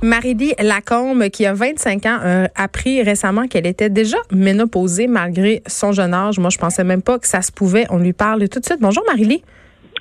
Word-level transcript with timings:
Marie-Lie 0.00 0.54
Lacombe, 0.60 1.28
qui 1.28 1.44
a 1.44 1.52
25 1.52 2.06
ans, 2.06 2.18
a 2.22 2.48
appris 2.54 3.02
récemment 3.02 3.48
qu'elle 3.48 3.66
était 3.66 3.90
déjà 3.90 4.18
ménopausée 4.30 5.08
malgré 5.08 5.60
son 5.66 5.90
jeune 5.90 6.14
âge. 6.14 6.38
Moi, 6.38 6.50
je 6.50 6.58
pensais 6.58 6.84
même 6.84 7.02
pas 7.02 7.18
que 7.18 7.26
ça 7.26 7.42
se 7.42 7.50
pouvait. 7.50 7.84
On 7.90 7.98
lui 7.98 8.12
parle 8.12 8.48
tout 8.48 8.60
de 8.60 8.64
suite. 8.64 8.78
Bonjour, 8.80 9.02
Marie-Lie. 9.08 9.42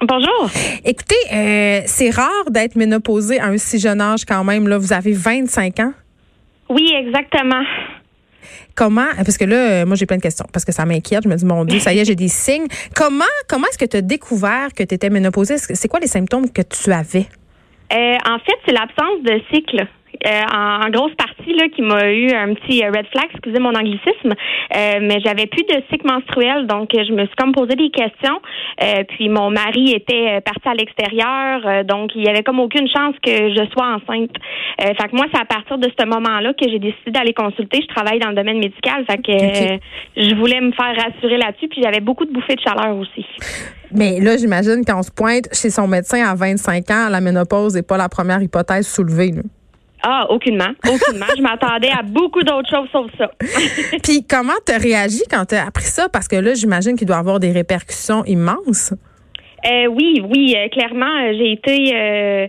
Bonjour. 0.02 0.52
Écoutez, 0.86 1.16
euh, 1.34 1.82
c'est 1.88 2.12
rare 2.12 2.52
d'être 2.52 2.76
ménopausée 2.76 3.40
à 3.40 3.48
un 3.48 3.58
si 3.58 3.80
jeune 3.80 4.02
âge 4.02 4.24
quand 4.24 4.44
même. 4.44 4.68
Là, 4.68 4.78
vous 4.78 4.94
avez 4.94 5.14
25 5.14 5.80
ans. 5.80 5.94
Oui, 6.70 6.94
exactement. 6.96 7.64
Comment, 8.76 9.08
parce 9.18 9.40
que 9.40 9.46
là, 9.46 9.56
euh, 9.56 9.86
moi, 9.88 9.96
j'ai 9.96 10.06
plein 10.06 10.18
de 10.18 10.22
questions, 10.22 10.46
parce 10.54 10.64
que 10.64 10.72
ça 10.72 10.86
m'inquiète. 10.86 11.24
Je 11.24 11.28
me 11.28 11.36
dis, 11.36 11.44
mon 11.44 11.66
Dieu, 11.66 11.80
ça 11.80 11.92
y 11.92 11.98
est, 11.98 12.06
j'ai 12.06 12.16
des 12.16 12.28
signes. 12.28 12.68
Comment, 12.96 13.26
comment 13.48 13.66
est-ce 13.68 13.80
que 13.80 13.86
tu 13.86 13.98
as 13.98 14.02
découvert 14.02 14.76
que 14.76 14.84
tu 14.84 14.94
étais 14.94 15.10
ménopausée? 15.10 15.58
C'est 15.58 15.88
quoi 15.88 16.00
les 16.00 16.08
symptômes 16.08 16.52
que 16.52 16.62
tu 16.62 16.92
avais? 16.92 17.26
Euh, 17.92 18.18
en 18.28 18.40
fait, 18.40 18.58
c'est 18.66 18.74
l'absence 18.74 19.22
de 19.24 19.42
cycle. 19.52 19.88
Euh, 20.26 20.42
en, 20.54 20.90
grosse 20.90 21.14
partie 21.16 21.54
là 21.54 21.70
qui 21.74 21.82
m'a 21.82 22.12
eu 22.12 22.32
un 22.32 22.54
petit 22.54 22.84
red 22.84 23.06
flag, 23.12 23.28
excusez 23.32 23.60
mon 23.60 23.74
anglicisme, 23.74 24.34
euh, 24.34 25.00
mais 25.02 25.20
j'avais 25.24 25.46
plus 25.46 25.64
de 25.64 25.82
cycle 25.90 26.08
menstruel, 26.08 26.68
donc 26.68 26.90
je 26.94 27.14
me 27.14 27.26
suis 27.26 27.36
comme 27.38 27.54
posé 27.54 27.76
des 27.76 27.90
questions. 27.90 28.42
Euh, 28.84 29.04
puis 29.08 29.30
mon 29.30 29.50
mari 29.50 29.94
était 29.94 30.42
parti 30.42 30.68
à 30.68 30.74
l'extérieur, 30.74 31.86
donc 31.86 32.12
il 32.16 32.24
y 32.24 32.28
avait 32.28 32.44
comme 32.44 32.60
aucune 32.60 32.88
chance 32.90 33.16
que 33.24 33.32
je 33.32 33.64
sois 33.72 33.96
enceinte. 33.96 34.36
fait 34.80 35.10
que 35.10 35.16
moi, 35.16 35.26
c'est 35.34 35.40
à 35.40 35.46
partir 35.46 35.78
de 35.78 35.90
ce 35.98 36.06
moment-là 36.06 36.54
que 36.54 36.70
j'ai 36.70 36.80
décidé 36.80 37.12
d'aller 37.12 37.34
consulter. 37.34 37.80
Je 37.82 37.94
travaille 37.94 38.20
dans 38.20 38.30
le 38.30 38.36
domaine 38.36 38.60
médical, 38.60 39.06
fait 39.10 39.18
que 39.18 39.80
je 40.18 40.36
voulais 40.36 40.60
me 40.60 40.72
faire 40.72 40.96
rassurer 40.96 41.38
là-dessus. 41.38 41.68
Puis 41.70 41.82
j'avais 41.82 42.02
beaucoup 42.02 42.26
de 42.26 42.34
bouffées 42.34 42.56
de 42.56 42.62
chaleur 42.62 42.98
aussi. 42.98 43.26
Mais 43.92 44.20
là, 44.20 44.38
j'imagine 44.38 44.84
qu'on 44.86 45.02
se 45.02 45.12
pointe 45.12 45.48
chez 45.54 45.70
son 45.70 45.88
médecin 45.88 46.24
à 46.28 46.36
25 46.36 46.90
ans, 46.92 47.10
la 47.10 47.22
ménopause 47.22 47.76
n'est 47.76 47.84
pas 47.84 47.98
la 47.98 48.10
première 48.10 48.42
hypothèse 48.42 48.88
soulevée. 48.88 49.34
Ah, 50.02 50.26
aucunement. 50.30 50.70
Aucunement. 50.88 51.26
je 51.36 51.42
m'attendais 51.42 51.90
à 51.90 52.02
beaucoup 52.04 52.42
d'autres 52.42 52.70
choses 52.70 52.88
sauf 52.92 53.12
ça. 53.18 53.30
Puis 54.04 54.24
comment 54.24 54.54
tu 54.66 54.72
as 54.72 54.78
réagi 54.78 55.22
quand 55.30 55.46
tu 55.46 55.56
as 55.56 55.66
appris 55.68 55.86
ça? 55.86 56.08
Parce 56.10 56.28
que 56.28 56.36
là, 56.36 56.54
j'imagine 56.54 56.96
qu'il 56.96 57.08
doit 57.08 57.18
avoir 57.18 57.40
des 57.40 57.52
répercussions 57.52 58.24
immenses. 58.26 58.94
Euh, 59.66 59.88
oui, 59.88 60.24
oui, 60.30 60.56
euh, 60.56 60.70
clairement, 60.70 61.06
euh, 61.06 61.34
j'ai 61.38 61.52
été 61.52 61.94
euh, 61.94 62.48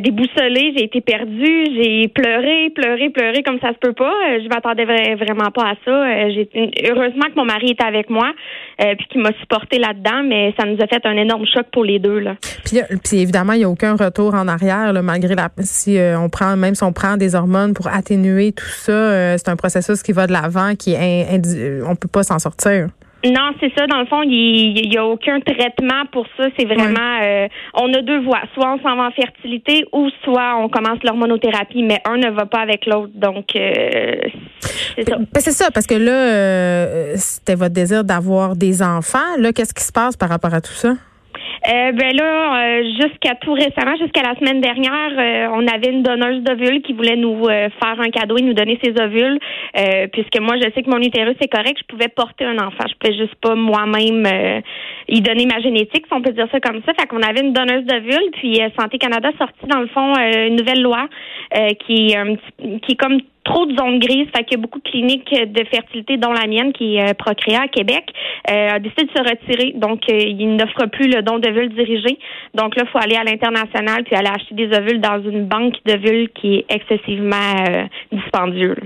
déboussolée, 0.00 0.74
j'ai 0.76 0.84
été 0.84 1.00
perdue, 1.00 1.64
j'ai 1.76 2.08
pleuré, 2.08 2.70
pleuré, 2.70 3.10
pleuré 3.10 3.42
comme 3.42 3.58
ça 3.60 3.68
se 3.72 3.78
peut 3.78 3.92
pas. 3.92 4.12
je 4.42 4.48
m'attendais 4.48 4.84
vraiment 5.14 5.50
pas 5.50 5.70
à 5.70 5.74
ça. 5.84 6.30
j'ai 6.30 6.48
heureusement 6.88 7.26
que 7.26 7.36
mon 7.36 7.44
mari 7.44 7.70
était 7.70 7.84
avec 7.84 8.10
moi, 8.10 8.32
puis 8.78 9.06
qu'il 9.10 9.20
m'a 9.22 9.32
supporté 9.40 9.78
là-dedans, 9.78 10.22
mais 10.24 10.54
ça 10.58 10.66
nous 10.66 10.78
a 10.80 10.86
fait 10.86 11.04
un 11.04 11.16
énorme 11.16 11.46
choc 11.46 11.66
pour 11.72 11.84
les 11.84 11.98
deux 11.98 12.18
là. 12.18 12.36
Puis, 12.64 13.18
évidemment, 13.20 13.52
il 13.54 13.58
n'y 13.58 13.64
a 13.64 13.68
aucun 13.68 13.96
retour 13.96 14.34
en 14.34 14.48
arrière, 14.48 14.92
malgré 15.02 15.34
la 15.34 15.48
si 15.60 15.98
on 16.16 16.28
prend 16.28 16.56
même 16.56 16.74
si 16.74 16.84
on 16.84 16.92
prend 16.92 17.16
des 17.16 17.34
hormones 17.34 17.74
pour 17.74 17.88
atténuer 17.88 18.52
tout 18.52 18.64
ça, 18.64 19.36
c'est 19.38 19.48
un 19.48 19.56
processus 19.56 20.02
qui 20.02 20.12
va 20.12 20.26
de 20.26 20.32
l'avant, 20.32 20.74
qui 20.74 20.94
est 20.94 21.40
on 21.86 21.96
peut 21.96 22.08
pas 22.08 22.22
s'en 22.22 22.38
sortir. 22.38 22.88
Non, 23.24 23.52
c'est 23.60 23.72
ça. 23.76 23.86
Dans 23.86 24.00
le 24.00 24.06
fond, 24.06 24.22
il 24.22 24.88
n'y 24.88 24.96
a 24.96 25.04
aucun 25.06 25.40
traitement 25.40 26.06
pour 26.10 26.26
ça. 26.36 26.44
C'est 26.58 26.64
vraiment, 26.64 27.20
euh, 27.22 27.46
on 27.74 27.92
a 27.94 28.02
deux 28.02 28.20
voies. 28.20 28.40
Soit 28.54 28.74
on 28.74 28.78
s'en 28.82 28.96
va 28.96 29.04
en 29.04 29.10
fertilité 29.12 29.84
ou 29.92 30.08
soit 30.24 30.56
on 30.56 30.68
commence 30.68 30.98
l'hormonothérapie, 31.04 31.82
mais 31.82 32.00
un 32.04 32.16
ne 32.16 32.30
va 32.30 32.46
pas 32.46 32.60
avec 32.60 32.86
l'autre. 32.86 33.12
Donc, 33.14 33.54
euh, 33.54 34.16
c'est 34.96 35.08
ça. 35.08 35.16
Ben, 35.18 35.40
c'est 35.40 35.52
ça, 35.52 35.70
parce 35.70 35.86
que 35.86 35.94
là, 35.94 36.12
euh, 36.12 37.12
c'était 37.16 37.54
votre 37.54 37.74
désir 37.74 38.02
d'avoir 38.02 38.56
des 38.56 38.82
enfants. 38.82 39.18
Là, 39.38 39.52
qu'est-ce 39.52 39.74
qui 39.74 39.84
se 39.84 39.92
passe 39.92 40.16
par 40.16 40.28
rapport 40.28 40.54
à 40.54 40.60
tout 40.60 40.72
ça? 40.72 40.94
Euh, 41.68 41.92
ben 41.92 42.16
là, 42.16 42.56
euh, 42.56 42.82
jusqu'à 43.00 43.36
tout 43.36 43.52
récemment, 43.52 43.96
jusqu'à 43.96 44.22
la 44.22 44.34
semaine 44.34 44.60
dernière, 44.60 45.12
euh, 45.16 45.48
on 45.52 45.66
avait 45.68 45.92
une 45.92 46.02
donneuse 46.02 46.42
d'ovules 46.42 46.82
qui 46.82 46.92
voulait 46.92 47.14
nous 47.14 47.44
faire 47.44 48.00
un 48.00 48.10
cadeau 48.10 48.36
et 48.36 48.42
nous 48.42 48.54
donner 48.54 48.78
ses 48.82 49.00
ovules, 49.00 49.38
puisque 50.12 50.40
moi, 50.40 50.56
je 50.56 50.70
sais 50.74 50.82
que 50.82 50.90
mon 50.90 50.98
utérus 50.98 51.36
est 51.40 51.48
correct, 51.52 51.78
je 51.78 51.86
pouvais 51.86 52.08
porter 52.08 52.44
un 52.44 52.58
enfant, 52.58 52.84
je 52.88 52.94
pouvais 52.98 53.16
juste 53.16 53.34
pas 53.36 53.54
moi-même 53.54 54.26
y 55.08 55.20
donner 55.20 55.46
ma 55.46 55.60
génétique, 55.60 56.06
si 56.06 56.12
on 56.12 56.22
peut 56.22 56.32
dire 56.32 56.48
ça 56.50 56.60
comme 56.60 56.82
ça. 56.84 56.92
Fait 56.98 57.06
qu'on 57.06 57.22
avait 57.22 57.40
une 57.40 57.52
donneuse 57.52 57.84
d'ovules, 57.84 58.30
puis 58.32 58.60
Santé 58.78 58.98
Canada 58.98 59.30
sorti 59.38 59.66
dans 59.66 59.80
le 59.80 59.88
fond 59.88 60.14
une 60.16 60.56
nouvelle 60.56 60.82
loi 60.82 61.08
qui, 61.86 62.14
qui 62.82 62.92
est 62.92 63.00
comme 63.00 63.18
trop 63.44 63.66
de 63.66 63.76
zones 63.76 63.98
grises. 63.98 64.28
Fait 64.34 64.44
qu'il 64.44 64.58
y 64.58 64.60
a 64.60 64.62
beaucoup 64.62 64.78
de 64.78 64.88
cliniques 64.88 65.30
de 65.30 65.64
fertilité, 65.64 66.16
dont 66.16 66.32
la 66.32 66.46
mienne, 66.46 66.72
qui 66.72 66.96
est 66.96 67.10
euh, 67.10 67.14
Procréa 67.14 67.62
à 67.62 67.68
Québec, 67.68 68.04
euh, 68.50 68.70
a 68.70 68.78
décidé 68.78 69.04
de 69.04 69.10
se 69.10 69.22
retirer. 69.22 69.72
Donc, 69.76 70.02
euh, 70.08 70.18
il 70.18 70.56
n'offre 70.56 70.86
plus 70.86 71.08
le 71.08 71.22
don 71.22 71.38
d'ovules 71.38 71.74
dirigé. 71.74 72.18
Donc 72.54 72.76
là, 72.76 72.84
il 72.86 72.90
faut 72.90 72.98
aller 72.98 73.16
à 73.16 73.24
l'international 73.24 74.04
puis 74.04 74.14
aller 74.14 74.28
acheter 74.28 74.54
des 74.54 74.76
ovules 74.76 75.00
dans 75.00 75.22
une 75.22 75.46
banque 75.46 75.74
d'ovules 75.86 76.30
qui 76.34 76.56
est 76.56 76.66
excessivement 76.68 77.88
dispendieuse. 78.10 78.76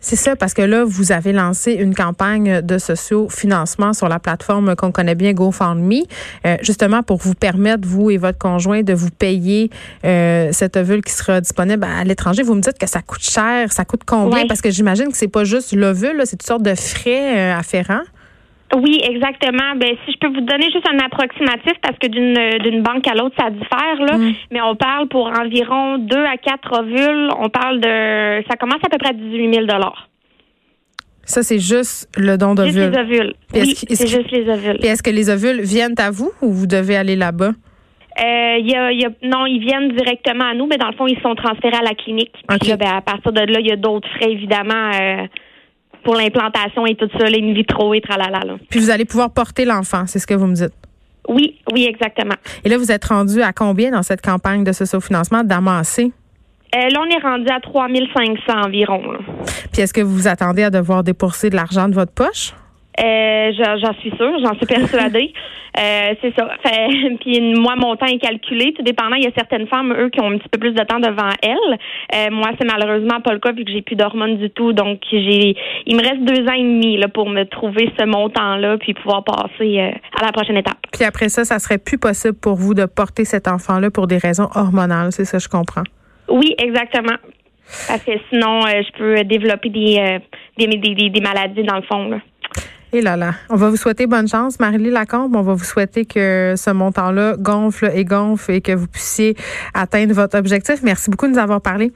C'est 0.00 0.16
ça, 0.16 0.36
parce 0.36 0.54
que 0.54 0.62
là, 0.62 0.84
vous 0.84 1.10
avez 1.12 1.32
lancé 1.32 1.72
une 1.72 1.94
campagne 1.94 2.60
de 2.62 2.78
socio-financement 2.78 3.92
sur 3.92 4.08
la 4.08 4.18
plateforme 4.18 4.76
qu'on 4.76 4.92
connaît 4.92 5.16
bien, 5.16 5.32
GoFundMe, 5.32 6.02
euh, 6.46 6.56
justement 6.62 7.02
pour 7.02 7.18
vous 7.18 7.34
permettre, 7.34 7.86
vous 7.86 8.10
et 8.10 8.16
votre 8.16 8.38
conjoint, 8.38 8.82
de 8.82 8.94
vous 8.94 9.10
payer 9.10 9.70
euh, 10.04 10.50
cette 10.52 10.76
ovule 10.76 11.02
qui 11.02 11.12
sera 11.12 11.40
disponible 11.40 11.84
à 11.84 12.04
l'étranger. 12.04 12.42
Vous 12.42 12.54
me 12.54 12.60
dites 12.60 12.78
que 12.78 12.88
ça 12.88 13.02
coûte 13.02 13.22
cher. 13.22 13.72
Ça 13.72 13.84
coûte 13.84 14.02
combien? 14.06 14.46
Parce 14.46 14.60
que 14.60 14.70
j'imagine 14.70 15.08
que 15.08 15.16
c'est 15.16 15.28
pas 15.28 15.44
juste 15.44 15.72
l'ovule, 15.72 16.22
c'est 16.24 16.36
toutes 16.36 16.46
sortes 16.46 16.62
de 16.62 16.74
frais 16.74 17.36
euh, 17.36 17.58
afférents. 17.58 18.02
Oui, 18.76 19.00
exactement. 19.02 19.74
Ben, 19.76 19.96
si 20.04 20.12
je 20.12 20.18
peux 20.18 20.28
vous 20.28 20.42
donner 20.42 20.70
juste 20.70 20.86
un 20.92 20.98
approximatif, 20.98 21.72
parce 21.82 21.98
que 21.98 22.06
d'une 22.06 22.58
d'une 22.62 22.82
banque 22.82 23.06
à 23.06 23.14
l'autre, 23.14 23.34
ça 23.38 23.50
diffère, 23.50 23.96
là. 24.00 24.18
Mm. 24.18 24.34
Mais 24.50 24.60
on 24.60 24.76
parle 24.76 25.08
pour 25.08 25.26
environ 25.26 25.98
deux 25.98 26.24
à 26.24 26.36
quatre 26.36 26.80
ovules. 26.80 27.30
On 27.38 27.48
parle 27.48 27.80
de, 27.80 28.44
ça 28.48 28.56
commence 28.56 28.80
à 28.84 28.90
peu 28.90 28.98
près 28.98 29.10
à 29.10 29.14
18 29.14 29.54
000 29.54 29.66
ça, 31.28 31.42
c'est 31.42 31.58
juste 31.58 32.08
le 32.16 32.38
don 32.38 32.54
d'ovules. 32.54 32.72
Juste 32.72 32.94
les 32.94 33.00
ovules. 33.00 33.34
oui, 33.52 33.74
c'est 33.74 34.06
juste 34.06 34.30
les 34.30 34.48
ovules. 34.48 34.78
est-ce 34.82 35.02
que 35.02 35.10
les 35.10 35.28
ovules 35.28 35.60
viennent 35.60 35.94
à 35.98 36.10
vous 36.10 36.32
ou 36.40 36.50
vous 36.50 36.66
devez 36.66 36.96
aller 36.96 37.16
là-bas? 37.16 37.50
Euh, 37.50 38.58
y 38.58 38.74
a, 38.74 38.90
y 38.92 39.04
a, 39.04 39.10
non, 39.22 39.44
ils 39.44 39.60
viennent 39.60 39.90
directement 39.92 40.46
à 40.46 40.54
nous, 40.54 40.66
mais 40.66 40.78
dans 40.78 40.88
le 40.88 40.94
fond, 40.94 41.06
ils 41.06 41.20
sont 41.20 41.34
transférés 41.34 41.76
à 41.76 41.82
la 41.82 41.94
clinique. 41.94 42.32
Puis 42.48 42.72
ben, 42.72 42.88
à 42.96 43.02
partir 43.02 43.30
de 43.32 43.40
là, 43.40 43.60
il 43.60 43.66
y 43.66 43.72
a 43.72 43.76
d'autres 43.76 44.08
frais, 44.16 44.32
évidemment. 44.32 44.90
Euh, 44.98 45.26
pour 46.04 46.14
l'implantation 46.14 46.86
et 46.86 46.94
tout 46.94 47.08
ça, 47.18 47.26
les 47.26 47.40
in 47.40 47.52
vitro 47.52 47.94
et 47.94 48.00
tralala. 48.00 48.40
Là. 48.40 48.56
Puis 48.70 48.80
vous 48.80 48.90
allez 48.90 49.04
pouvoir 49.04 49.30
porter 49.30 49.64
l'enfant, 49.64 50.06
c'est 50.06 50.18
ce 50.18 50.26
que 50.26 50.34
vous 50.34 50.46
me 50.46 50.54
dites. 50.54 50.72
Oui, 51.28 51.58
oui, 51.72 51.84
exactement. 51.84 52.36
Et 52.64 52.68
là, 52.68 52.78
vous 52.78 52.90
êtes 52.90 53.04
rendu 53.04 53.42
à 53.42 53.52
combien 53.52 53.90
dans 53.90 54.02
cette 54.02 54.22
campagne 54.22 54.64
de 54.64 54.72
socio-financement 54.72 55.44
d'amasser? 55.44 56.10
Euh, 56.74 56.88
là, 56.88 57.00
on 57.00 57.10
est 57.10 57.22
rendu 57.22 57.48
à 57.50 57.60
3500 57.60 58.66
environ. 58.66 59.02
Puis 59.72 59.82
est-ce 59.82 59.92
que 59.92 60.00
vous 60.00 60.14
vous 60.14 60.28
attendez 60.28 60.62
à 60.62 60.70
devoir 60.70 61.02
débourser 61.02 61.50
de 61.50 61.56
l'argent 61.56 61.88
de 61.88 61.94
votre 61.94 62.12
poche? 62.12 62.54
Euh, 63.00 63.52
j'en 63.80 63.92
suis 64.00 64.10
sûre, 64.10 64.38
j'en 64.42 64.54
suis 64.54 64.66
persuadée. 64.66 65.32
euh, 65.78 66.14
c'est 66.20 66.34
ça. 66.36 66.48
Fait, 66.62 66.88
puis 67.20 67.40
moi, 67.54 67.76
mon 67.76 67.94
temps 67.96 68.06
est 68.06 68.18
calculé. 68.18 68.72
Tout 68.72 68.82
dépendant, 68.82 69.16
il 69.16 69.24
y 69.24 69.26
a 69.26 69.32
certaines 69.36 69.68
femmes, 69.68 69.92
eux, 69.92 70.08
qui 70.10 70.20
ont 70.20 70.30
un 70.30 70.38
petit 70.38 70.48
peu 70.48 70.58
plus 70.58 70.72
de 70.72 70.82
temps 70.82 70.98
devant 70.98 71.30
elles. 71.42 71.78
Euh, 72.14 72.30
moi, 72.32 72.50
c'est 72.58 72.66
malheureusement 72.66 73.20
pas 73.20 73.32
le 73.32 73.38
cas 73.38 73.52
vu 73.52 73.64
que 73.64 73.70
j'ai 73.70 73.82
plus 73.82 73.94
d'hormones 73.94 74.38
du 74.38 74.50
tout. 74.50 74.72
Donc, 74.72 75.00
j'ai, 75.10 75.56
il 75.86 75.96
me 75.96 76.02
reste 76.02 76.24
deux 76.24 76.48
ans 76.48 76.54
et 76.54 76.62
demi 76.62 76.96
là 76.96 77.08
pour 77.08 77.28
me 77.28 77.44
trouver 77.44 77.92
ce 77.98 78.04
montant-là 78.04 78.78
puis 78.78 78.94
pouvoir 78.94 79.22
passer 79.22 79.80
euh, 79.80 79.90
à 80.20 80.24
la 80.24 80.32
prochaine 80.32 80.56
étape. 80.56 80.78
Puis 80.92 81.04
après 81.04 81.28
ça, 81.28 81.44
ça 81.44 81.58
serait 81.58 81.78
plus 81.78 81.98
possible 81.98 82.34
pour 82.34 82.56
vous 82.56 82.74
de 82.74 82.86
porter 82.86 83.24
cet 83.24 83.46
enfant-là 83.46 83.90
pour 83.90 84.06
des 84.06 84.18
raisons 84.18 84.48
hormonales. 84.54 85.12
C'est 85.12 85.24
ça, 85.24 85.38
je 85.38 85.48
comprends. 85.48 85.84
Oui, 86.28 86.54
exactement. 86.58 87.16
Parce 87.86 88.02
que 88.02 88.12
sinon, 88.30 88.64
euh, 88.66 88.82
je 88.82 88.98
peux 88.98 89.24
développer 89.24 89.68
des, 89.68 90.18
des, 90.56 90.66
des, 90.66 91.10
des 91.10 91.20
maladies 91.20 91.62
dans 91.62 91.76
le 91.76 91.82
fond. 91.82 92.08
Là. 92.08 92.18
Et 92.92 93.02
là 93.02 93.16
là, 93.16 93.34
on 93.50 93.56
va 93.56 93.68
vous 93.68 93.76
souhaiter 93.76 94.06
bonne 94.06 94.28
chance, 94.28 94.58
Marie-Lie 94.58 94.90
Lacombe. 94.90 95.36
On 95.36 95.42
va 95.42 95.52
vous 95.52 95.64
souhaiter 95.64 96.06
que 96.06 96.54
ce 96.56 96.70
montant-là 96.70 97.36
gonfle 97.38 97.90
et 97.94 98.04
gonfle 98.06 98.52
et 98.52 98.60
que 98.62 98.72
vous 98.72 98.86
puissiez 98.86 99.36
atteindre 99.74 100.14
votre 100.14 100.38
objectif. 100.38 100.76
Merci 100.82 101.10
beaucoup 101.10 101.26
de 101.26 101.32
nous 101.32 101.38
avoir 101.38 101.60
parlé. 101.60 101.92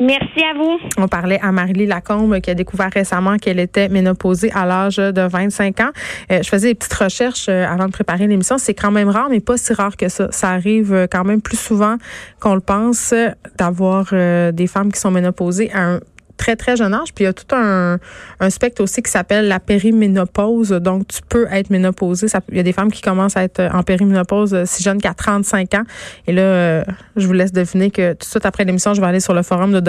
Merci 0.00 0.42
à 0.42 0.54
vous. 0.56 0.78
On 0.98 1.06
parlait 1.06 1.38
à 1.42 1.52
Marie-Lie 1.52 1.86
Lacombe 1.86 2.40
qui 2.40 2.50
a 2.50 2.54
découvert 2.54 2.90
récemment 2.92 3.36
qu'elle 3.36 3.60
était 3.60 3.88
ménopausée 3.88 4.50
à 4.52 4.66
l'âge 4.66 4.96
de 4.96 5.28
25 5.28 5.80
ans. 5.80 5.90
Euh, 6.32 6.42
je 6.42 6.48
faisais 6.48 6.68
des 6.68 6.74
petites 6.74 6.94
recherches 6.94 7.46
euh, 7.48 7.64
avant 7.64 7.86
de 7.86 7.92
préparer 7.92 8.26
l'émission. 8.26 8.58
C'est 8.58 8.74
quand 8.74 8.90
même 8.90 9.08
rare, 9.08 9.28
mais 9.30 9.38
pas 9.38 9.56
si 9.56 9.72
rare 9.72 9.96
que 9.96 10.08
ça. 10.08 10.26
Ça 10.32 10.50
arrive 10.50 10.92
euh, 10.92 11.06
quand 11.10 11.22
même 11.22 11.40
plus 11.40 11.58
souvent 11.58 11.96
qu'on 12.40 12.54
le 12.54 12.60
pense 12.60 13.14
d'avoir 13.58 14.12
des 14.52 14.66
femmes 14.66 14.90
qui 14.90 14.98
sont 14.98 15.12
ménopausées 15.12 15.70
à 15.72 15.82
un 15.82 16.00
très, 16.36 16.56
très 16.56 16.76
jeune 16.76 16.94
âge. 16.94 17.12
Puis 17.14 17.24
il 17.24 17.26
y 17.26 17.30
a 17.30 17.32
tout 17.32 17.54
un, 17.54 17.98
un 18.40 18.50
spectre 18.50 18.82
aussi 18.82 19.02
qui 19.02 19.10
s'appelle 19.10 19.48
la 19.48 19.60
périménopause. 19.60 20.70
Donc, 20.70 21.08
tu 21.08 21.20
peux 21.28 21.46
être 21.50 21.70
ménopausée. 21.70 22.26
il 22.50 22.56
y 22.56 22.60
a 22.60 22.62
des 22.62 22.72
femmes 22.72 22.90
qui 22.90 23.02
commencent 23.02 23.36
à 23.36 23.44
être 23.44 23.60
en 23.72 23.82
périménopause 23.82 24.54
euh, 24.54 24.64
si 24.66 24.82
jeune 24.82 25.00
qu'à 25.00 25.14
35 25.14 25.74
ans. 25.74 25.84
Et 26.26 26.32
là, 26.32 26.42
euh, 26.42 26.84
je 27.16 27.26
vous 27.26 27.32
laisse 27.32 27.52
deviner 27.52 27.90
que 27.90 28.12
tout 28.12 28.20
de 28.20 28.24
suite 28.24 28.46
après 28.46 28.64
l'émission, 28.64 28.94
je 28.94 29.00
vais 29.00 29.06
aller 29.06 29.20
sur 29.20 29.34
le 29.34 29.42
forum 29.42 29.72
de 29.72 29.80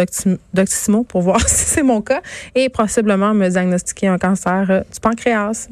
Doctissimo 0.54 1.04
pour 1.04 1.22
voir 1.22 1.42
si 1.48 1.66
c'est 1.66 1.84
mon 1.84 2.02
cas 2.02 2.22
et 2.56 2.70
possiblement 2.70 3.34
me 3.34 3.50
diagnostiquer 3.50 4.08
un 4.08 4.18
cancer 4.18 4.66
euh, 4.70 4.82
du 4.94 5.00
pancréas. 5.00 5.68